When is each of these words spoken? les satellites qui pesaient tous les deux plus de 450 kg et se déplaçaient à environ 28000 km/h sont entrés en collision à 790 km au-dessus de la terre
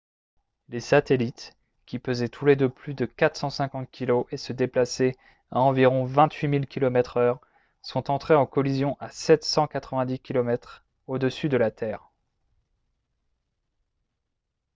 les 0.69 0.79
satellites 0.79 1.55
qui 1.85 1.99
pesaient 1.99 2.27
tous 2.27 2.47
les 2.47 2.55
deux 2.55 2.69
plus 2.69 2.95
de 2.95 3.05
450 3.05 3.87
kg 3.91 4.23
et 4.31 4.37
se 4.37 4.51
déplaçaient 4.51 5.15
à 5.51 5.59
environ 5.59 6.05
28000 6.05 6.65
km/h 6.65 7.37
sont 7.83 8.09
entrés 8.09 8.33
en 8.33 8.47
collision 8.47 8.97
à 8.99 9.11
790 9.11 10.17
km 10.19 10.83
au-dessus 11.05 11.49
de 11.49 11.57
la 11.57 11.69
terre 11.69 12.09